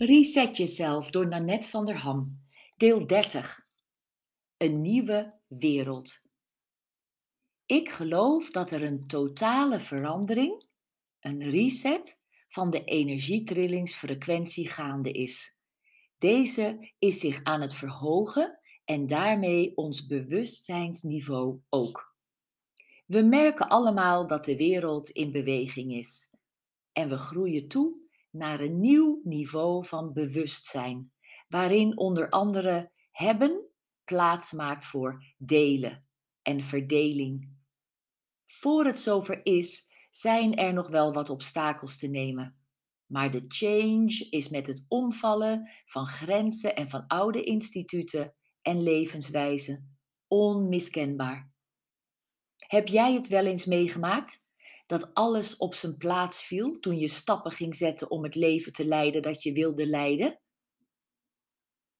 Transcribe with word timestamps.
Reset 0.00 0.56
jezelf 0.56 1.10
door 1.10 1.28
Nanette 1.28 1.68
van 1.68 1.84
der 1.84 1.96
Ham. 1.96 2.42
Deel 2.76 3.06
30. 3.06 3.66
Een 4.56 4.82
nieuwe 4.82 5.40
wereld. 5.46 6.22
Ik 7.66 7.88
geloof 7.88 8.50
dat 8.50 8.70
er 8.70 8.82
een 8.82 9.06
totale 9.06 9.80
verandering, 9.80 10.64
een 11.20 11.50
reset 11.50 12.20
van 12.48 12.70
de 12.70 12.84
energietrillingsfrequentie 12.84 14.68
gaande 14.68 15.12
is. 15.12 15.56
Deze 16.18 16.92
is 16.98 17.20
zich 17.20 17.40
aan 17.42 17.60
het 17.60 17.74
verhogen 17.74 18.60
en 18.84 19.06
daarmee 19.06 19.76
ons 19.76 20.06
bewustzijnsniveau 20.06 21.60
ook. 21.68 22.16
We 23.06 23.22
merken 23.22 23.68
allemaal 23.68 24.26
dat 24.26 24.44
de 24.44 24.56
wereld 24.56 25.08
in 25.08 25.32
beweging 25.32 25.92
is 25.92 26.30
en 26.92 27.08
we 27.08 27.16
groeien 27.16 27.68
toe 27.68 28.07
naar 28.38 28.60
een 28.60 28.80
nieuw 28.80 29.20
niveau 29.22 29.86
van 29.86 30.12
bewustzijn, 30.12 31.12
waarin 31.48 31.98
onder 31.98 32.28
andere 32.28 32.90
hebben 33.10 33.68
plaats 34.04 34.52
maakt 34.52 34.86
voor 34.86 35.24
delen 35.36 36.08
en 36.42 36.60
verdeling. 36.60 37.56
Voor 38.46 38.84
het 38.84 39.00
zover 39.00 39.40
is, 39.46 39.88
zijn 40.10 40.54
er 40.54 40.72
nog 40.72 40.88
wel 40.88 41.12
wat 41.12 41.30
obstakels 41.30 41.98
te 41.98 42.06
nemen. 42.06 42.56
Maar 43.06 43.30
de 43.30 43.44
change 43.48 44.26
is 44.30 44.48
met 44.48 44.66
het 44.66 44.84
omvallen 44.88 45.68
van 45.84 46.06
grenzen 46.06 46.76
en 46.76 46.88
van 46.88 47.06
oude 47.06 47.42
instituten 47.42 48.34
en 48.62 48.82
levenswijzen 48.82 49.98
onmiskenbaar. 50.26 51.52
Heb 52.56 52.88
jij 52.88 53.12
het 53.12 53.28
wel 53.28 53.46
eens 53.46 53.64
meegemaakt 53.64 54.46
dat 54.88 55.14
alles 55.14 55.56
op 55.56 55.74
zijn 55.74 55.96
plaats 55.96 56.44
viel 56.44 56.78
toen 56.80 56.98
je 56.98 57.08
stappen 57.08 57.50
ging 57.50 57.76
zetten 57.76 58.10
om 58.10 58.22
het 58.22 58.34
leven 58.34 58.72
te 58.72 58.84
leiden 58.84 59.22
dat 59.22 59.42
je 59.42 59.52
wilde 59.52 59.86
leiden? 59.86 60.40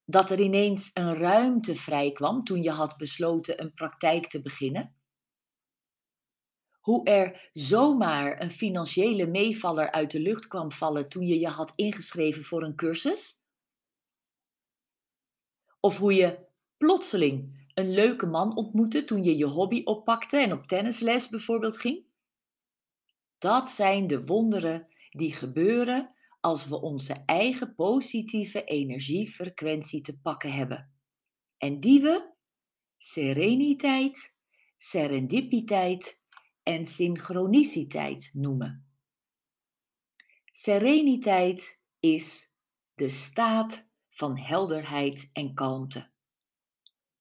Dat 0.05 0.31
er 0.31 0.41
ineens 0.41 0.91
een 0.95 1.15
ruimte 1.15 1.75
vrij 1.75 2.11
kwam 2.13 2.45
toen 2.45 2.63
je 2.63 2.71
had 2.71 2.97
besloten 2.97 3.61
een 3.61 3.75
praktijk 3.75 4.27
te 4.27 4.43
beginnen? 4.43 4.97
Hoe 6.81 7.05
er 7.05 7.49
zomaar 7.53 8.43
een 8.43 8.51
financiële 8.51 9.27
meevaller 9.27 9.91
uit 9.91 10.11
de 10.11 10.21
lucht 10.21 10.47
kwam 10.47 10.73
vallen 10.73 11.09
toen 11.09 11.27
je 11.27 11.39
je 11.39 11.49
had 11.49 11.73
ingeschreven 11.75 12.43
voor 12.43 12.63
een 12.63 12.77
cursus? 12.77 13.43
Of 15.81 15.99
hoe 15.99 16.15
je 16.15 16.47
plotseling 16.77 17.67
een 17.75 17.91
leuke 17.91 18.27
man 18.27 18.57
ontmoette 18.57 19.05
toen 19.05 19.25
je 19.25 19.37
je 19.37 19.47
hobby 19.47 19.83
oppakte 19.85 20.37
en 20.37 20.53
op 20.53 20.67
tennisles 20.67 21.29
bijvoorbeeld 21.29 21.79
ging? 21.79 22.08
Dat 23.39 23.71
zijn 23.71 24.07
de 24.07 24.25
wonderen 24.25 24.87
die 25.11 25.33
gebeuren 25.33 26.15
als 26.41 26.69
we 26.69 26.81
onze 26.81 27.23
eigen 27.27 27.75
positieve 27.75 28.65
energiefrequentie 28.65 30.01
te 30.01 30.21
pakken 30.21 30.53
hebben. 30.53 30.93
En 31.57 31.81
die 31.81 32.01
we 32.01 32.33
sereniteit, 32.97 34.37
serendipiteit 34.77 36.21
en 36.63 36.87
synchroniciteit 36.87 38.31
noemen. 38.35 38.87
Sereniteit 40.51 41.83
is 42.01 42.55
de 42.95 43.09
staat 43.09 43.89
van 44.11 44.39
helderheid 44.39 45.31
en 45.33 45.55
kalmte. 45.55 46.11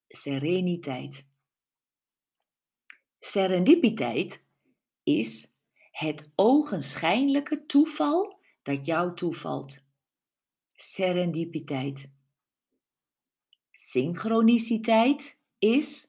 Sereniteit. 0.07 1.27
Serendipiteit 3.19 4.45
is 5.03 5.56
het 5.97 6.31
ogenschijnlijke 6.35 7.65
toeval 7.65 8.39
dat 8.61 8.85
jou 8.85 9.15
toevalt. 9.15 9.91
Serendipiteit. 10.75 12.13
Synchroniciteit 13.71 15.43
is 15.57 16.07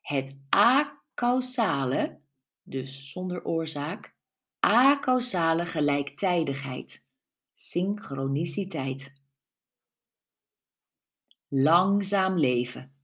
het 0.00 0.38
acausale, 0.48 2.20
dus 2.62 3.10
zonder 3.10 3.44
oorzaak, 3.44 4.16
acausale 4.58 5.66
gelijktijdigheid. 5.66 7.06
Synchroniciteit. 7.52 9.14
Langzaam 11.46 12.38
leven. 12.38 12.94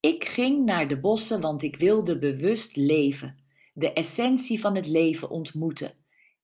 Ik 0.00 0.24
ging 0.24 0.64
naar 0.64 0.88
de 0.88 1.00
bossen, 1.00 1.40
want 1.40 1.62
ik 1.62 1.76
wilde 1.76 2.18
bewust 2.18 2.76
leven 2.76 3.43
de 3.74 3.92
essentie 3.92 4.60
van 4.60 4.74
het 4.74 4.86
leven 4.86 5.30
ontmoeten 5.30 5.92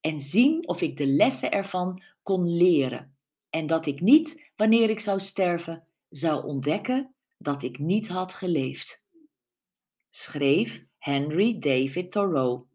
en 0.01 0.19
zien 0.19 0.67
of 0.67 0.81
ik 0.81 0.97
de 0.97 1.07
lessen 1.07 1.51
ervan 1.51 2.01
kon 2.23 2.55
leren 2.57 3.15
en 3.51 3.67
dat 3.67 3.85
ik 3.85 4.01
niet, 4.01 4.51
wanneer 4.55 4.89
ik 4.89 4.99
zou 4.99 5.19
sterven, 5.19 5.87
zou 6.09 6.45
ontdekken 6.45 7.13
dat 7.35 7.63
ik 7.63 7.79
niet 7.79 8.07
had 8.07 8.33
geleefd. 8.33 9.05
Schreef 10.09 10.85
Henry 10.97 11.59
David 11.59 12.11
Thoreau. 12.11 12.65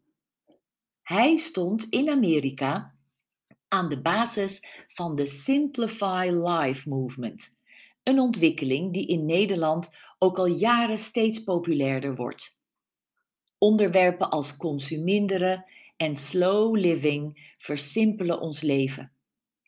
Hij 1.01 1.35
stond 1.35 1.83
in 1.83 2.09
Amerika 2.09 2.95
aan 3.67 3.89
de 3.89 4.01
basis 4.01 4.85
van 4.87 5.15
de 5.15 5.25
Simplify 5.25 6.29
Life 6.31 6.89
Movement, 6.89 7.57
een 8.03 8.19
ontwikkeling 8.19 8.93
die 8.93 9.07
in 9.07 9.25
Nederland 9.25 9.89
ook 10.17 10.37
al 10.37 10.47
jaren 10.47 10.97
steeds 10.97 11.43
populairder 11.43 12.15
wordt. 12.15 12.61
Onderwerpen 13.57 14.29
als 14.29 14.57
consuminderen 14.57 15.65
en 15.97 16.15
slow 16.15 16.75
living 16.75 17.53
versimpelen 17.57 18.39
ons 18.39 18.61
leven. 18.61 19.11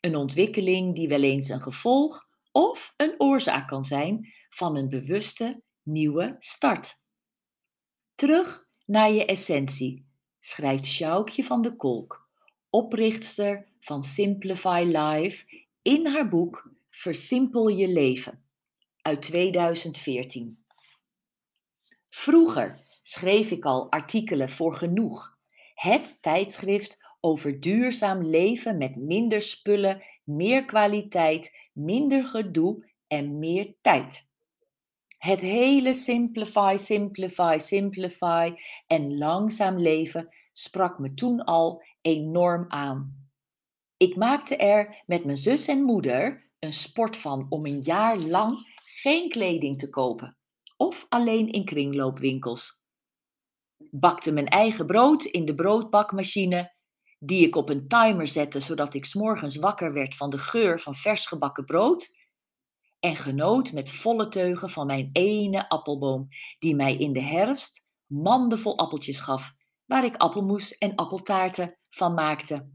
Een 0.00 0.16
ontwikkeling 0.16 0.94
die 0.94 1.08
wel 1.08 1.22
eens 1.22 1.48
een 1.48 1.62
gevolg 1.62 2.28
of 2.52 2.94
een 2.96 3.14
oorzaak 3.18 3.68
kan 3.68 3.84
zijn 3.84 4.32
van 4.48 4.76
een 4.76 4.88
bewuste 4.88 5.62
nieuwe 5.82 6.36
start. 6.38 7.02
Terug 8.14 8.66
naar 8.86 9.12
je 9.12 9.24
essentie, 9.24 10.06
schrijft 10.38 10.86
Sjoukje 10.86 11.44
van 11.44 11.62
de 11.62 11.76
Kolk, 11.76 12.28
oprichter 12.70 13.66
van 13.78 14.02
Simplify 14.02 14.82
Life, 14.86 15.64
in 15.82 16.06
haar 16.06 16.28
boek 16.28 16.70
Versimpel 16.90 17.68
je 17.68 17.88
leven 17.88 18.42
uit 19.02 19.22
2014. 19.22 20.64
Vroeger 22.06 22.78
schreef 23.00 23.50
ik 23.50 23.64
al 23.64 23.90
artikelen 23.90 24.50
voor 24.50 24.74
genoeg. 24.74 25.38
Het 25.74 26.22
tijdschrift 26.22 27.16
over 27.20 27.60
duurzaam 27.60 28.22
leven 28.22 28.78
met 28.78 28.96
minder 28.96 29.40
spullen, 29.40 30.02
meer 30.24 30.64
kwaliteit, 30.64 31.68
minder 31.72 32.24
gedoe 32.24 32.88
en 33.06 33.38
meer 33.38 33.74
tijd. 33.80 34.28
Het 35.18 35.40
hele 35.40 35.92
simplify, 35.92 36.76
simplify, 36.78 37.56
simplify 37.58 38.52
en 38.86 39.18
langzaam 39.18 39.78
leven 39.78 40.28
sprak 40.52 40.98
me 40.98 41.14
toen 41.14 41.44
al 41.44 41.82
enorm 42.00 42.64
aan. 42.68 43.28
Ik 43.96 44.16
maakte 44.16 44.56
er 44.56 45.02
met 45.06 45.24
mijn 45.24 45.36
zus 45.36 45.68
en 45.68 45.82
moeder 45.82 46.50
een 46.58 46.72
sport 46.72 47.16
van 47.16 47.46
om 47.48 47.66
een 47.66 47.80
jaar 47.80 48.16
lang 48.16 48.78
geen 48.84 49.28
kleding 49.28 49.78
te 49.78 49.88
kopen 49.88 50.36
of 50.76 51.06
alleen 51.08 51.48
in 51.48 51.64
kringloopwinkels 51.64 52.79
bakte 53.90 54.32
mijn 54.32 54.48
eigen 54.48 54.86
brood 54.86 55.24
in 55.24 55.44
de 55.44 55.54
broodbakmachine, 55.54 56.74
die 57.18 57.46
ik 57.46 57.56
op 57.56 57.68
een 57.68 57.88
timer 57.88 58.28
zette 58.28 58.60
zodat 58.60 58.94
ik 58.94 59.04
s'morgens 59.04 59.56
wakker 59.56 59.92
werd 59.92 60.16
van 60.16 60.30
de 60.30 60.38
geur 60.38 60.80
van 60.80 60.94
vers 60.94 61.26
gebakken 61.26 61.64
brood, 61.64 62.18
en 63.00 63.16
genoot 63.16 63.72
met 63.72 63.90
volle 63.90 64.28
teugen 64.28 64.70
van 64.70 64.86
mijn 64.86 65.10
ene 65.12 65.68
appelboom, 65.68 66.28
die 66.58 66.74
mij 66.74 66.96
in 66.96 67.12
de 67.12 67.22
herfst 67.22 67.88
mandenvol 68.06 68.78
appeltjes 68.78 69.20
gaf, 69.20 69.52
waar 69.86 70.04
ik 70.04 70.16
appelmoes 70.16 70.78
en 70.78 70.94
appeltaarten 70.94 71.78
van 71.88 72.14
maakte. 72.14 72.70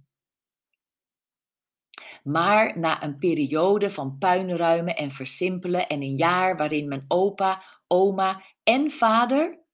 Maar 2.24 2.80
na 2.80 3.04
een 3.04 3.18
periode 3.18 3.90
van 3.90 4.18
puinruimen 4.18 4.96
en 4.96 5.12
versimpelen 5.12 5.88
en 5.88 6.01
een 6.01 6.16
jaar 6.16 6.58
waarin 6.58 6.88
mijn 6.88 7.06
opa, 7.08 7.63
oma 7.88 8.44
en 8.63 8.92
vader 8.92 9.65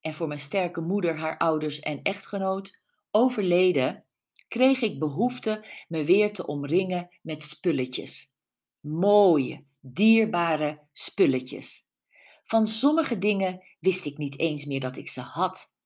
en 0.00 0.14
voor 0.14 0.28
mijn 0.28 0.40
sterke 0.40 0.80
moeder, 0.80 1.16
haar 1.16 1.38
ouders 1.38 1.80
en 1.80 2.02
echtgenoot 2.02 2.78
overleden, 3.10 4.04
kreeg 4.48 4.80
ik 4.80 4.98
behoefte 4.98 5.64
me 5.88 6.04
weer 6.04 6.32
te 6.32 6.46
omringen 6.46 7.18
met 7.22 7.42
spulletjes. 7.42 8.34
Mooie, 8.80 9.64
dierbare 9.80 10.88
spulletjes. 10.92 11.86
Van 12.42 12.66
sommige 12.66 13.18
dingen 13.18 13.66
wist 13.80 14.04
ik 14.04 14.18
niet 14.18 14.38
eens 14.38 14.64
meer 14.64 14.80
dat 14.80 14.96
ik 14.96 15.08
ze 15.08 15.20
had. 15.20 15.76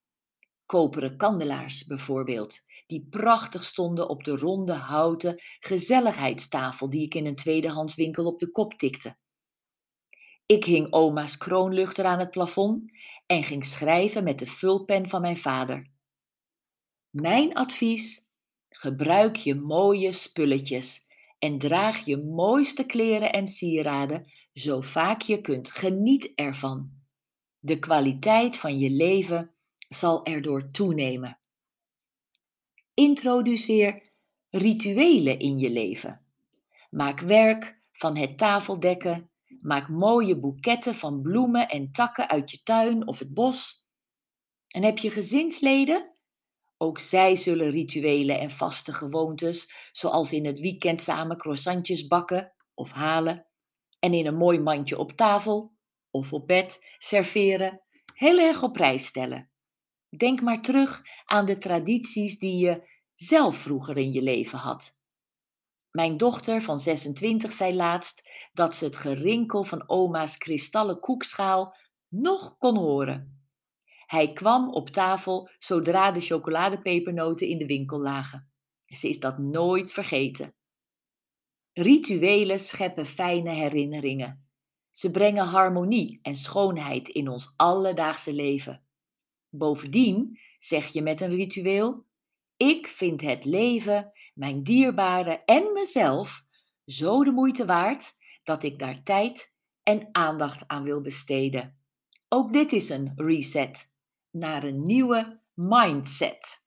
Koperen 0.65 1.17
kandelaars 1.17 1.85
bijvoorbeeld, 1.85 2.59
die 2.87 3.07
prachtig 3.09 3.63
stonden 3.63 4.09
op 4.09 4.23
de 4.23 4.35
ronde 4.35 4.73
houten 4.73 5.35
gezelligheidstafel 5.59 6.89
die 6.89 7.03
ik 7.03 7.15
in 7.15 7.25
een 7.25 7.35
tweedehandswinkel 7.35 8.25
op 8.25 8.39
de 8.39 8.51
kop 8.51 8.73
tikte. 8.73 9.17
Ik 10.45 10.65
hing 10.65 10.93
oma's 10.93 11.37
kroonluchter 11.37 12.05
aan 12.05 12.19
het 12.19 12.31
plafond 12.31 12.91
en 13.25 13.43
ging 13.43 13.65
schrijven 13.65 14.23
met 14.23 14.39
de 14.39 14.45
vulpen 14.45 15.07
van 15.07 15.21
mijn 15.21 15.37
vader. 15.37 15.87
Mijn 17.09 17.53
advies: 17.53 18.29
gebruik 18.69 19.35
je 19.35 19.55
mooie 19.55 20.11
spulletjes 20.11 21.05
en 21.39 21.57
draag 21.57 22.05
je 22.05 22.17
mooiste 22.17 22.85
kleren 22.85 23.33
en 23.33 23.47
sieraden 23.47 24.31
zo 24.53 24.81
vaak 24.81 25.21
je 25.21 25.41
kunt. 25.41 25.71
Geniet 25.71 26.31
ervan. 26.35 26.91
De 27.59 27.79
kwaliteit 27.79 28.57
van 28.57 28.79
je 28.79 28.89
leven 28.89 29.51
zal 29.89 30.25
erdoor 30.25 30.71
toenemen. 30.71 31.37
Introduceer 32.93 34.11
rituelen 34.49 35.39
in 35.39 35.59
je 35.59 35.69
leven. 35.69 36.21
Maak 36.89 37.19
werk 37.19 37.77
van 37.91 38.17
het 38.17 38.37
tafeldekken. 38.37 39.29
Maak 39.63 39.89
mooie 39.89 40.39
boeketten 40.39 40.95
van 40.95 41.21
bloemen 41.21 41.69
en 41.69 41.91
takken 41.91 42.29
uit 42.29 42.51
je 42.51 42.63
tuin 42.63 43.07
of 43.07 43.19
het 43.19 43.33
bos. 43.33 43.85
En 44.67 44.83
heb 44.83 44.97
je 44.97 45.09
gezinsleden? 45.09 46.17
Ook 46.77 46.99
zij 46.99 47.35
zullen 47.35 47.71
rituelen 47.71 48.39
en 48.39 48.51
vaste 48.51 48.93
gewoontes, 48.93 49.89
zoals 49.91 50.33
in 50.33 50.45
het 50.45 50.59
weekend 50.59 51.01
samen 51.01 51.37
croissantjes 51.37 52.07
bakken 52.07 52.53
of 52.73 52.91
halen 52.91 53.47
en 53.99 54.13
in 54.13 54.25
een 54.27 54.35
mooi 54.35 54.59
mandje 54.59 54.97
op 54.97 55.11
tafel 55.11 55.75
of 56.11 56.33
op 56.33 56.47
bed 56.47 56.95
serveren, 56.97 57.81
heel 58.13 58.39
erg 58.39 58.63
op 58.63 58.73
prijs 58.73 59.05
stellen. 59.05 59.51
Denk 60.17 60.41
maar 60.41 60.61
terug 60.61 61.01
aan 61.25 61.45
de 61.45 61.57
tradities 61.57 62.39
die 62.39 62.57
je 62.57 62.89
zelf 63.13 63.55
vroeger 63.55 63.97
in 63.97 64.13
je 64.13 64.21
leven 64.21 64.59
had. 64.59 65.02
Mijn 65.93 66.17
dochter 66.17 66.61
van 66.61 66.79
26 66.79 67.51
zei 67.51 67.75
laatst 67.75 68.29
dat 68.53 68.75
ze 68.75 68.85
het 68.85 68.97
gerinkel 68.97 69.63
van 69.63 69.89
oma's 69.89 70.37
kristallen 70.37 70.99
koekschaal 70.99 71.75
nog 72.07 72.57
kon 72.57 72.77
horen. 72.77 73.47
Hij 74.05 74.33
kwam 74.33 74.69
op 74.69 74.89
tafel 74.89 75.49
zodra 75.57 76.11
de 76.11 76.19
chocoladepepernoten 76.19 77.47
in 77.47 77.57
de 77.57 77.65
winkel 77.65 77.99
lagen. 77.99 78.51
Ze 78.85 79.09
is 79.09 79.19
dat 79.19 79.37
nooit 79.37 79.91
vergeten. 79.91 80.55
Rituelen 81.73 82.59
scheppen 82.59 83.05
fijne 83.05 83.49
herinneringen. 83.49 84.47
Ze 84.89 85.11
brengen 85.11 85.45
harmonie 85.45 86.19
en 86.21 86.35
schoonheid 86.35 87.09
in 87.09 87.27
ons 87.27 87.53
alledaagse 87.55 88.33
leven. 88.33 88.83
Bovendien 89.49 90.39
zeg 90.59 90.87
je 90.87 91.01
met 91.01 91.21
een 91.21 91.35
ritueel: 91.35 92.05
Ik 92.63 92.87
vind 92.87 93.21
het 93.21 93.45
leven, 93.45 94.11
mijn 94.33 94.63
dierbaren 94.63 95.39
en 95.45 95.73
mezelf 95.73 96.43
zo 96.85 97.23
de 97.23 97.31
moeite 97.31 97.65
waard 97.65 98.13
dat 98.43 98.63
ik 98.63 98.79
daar 98.79 99.03
tijd 99.03 99.55
en 99.83 100.09
aandacht 100.11 100.67
aan 100.67 100.83
wil 100.83 101.01
besteden. 101.01 101.77
Ook 102.29 102.53
dit 102.53 102.71
is 102.71 102.89
een 102.89 103.11
reset 103.15 103.93
naar 104.31 104.63
een 104.63 104.83
nieuwe 104.83 105.41
mindset. 105.53 106.65